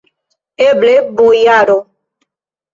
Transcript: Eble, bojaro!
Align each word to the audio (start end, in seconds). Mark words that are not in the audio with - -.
Eble, 0.69 0.95
bojaro! 1.21 1.79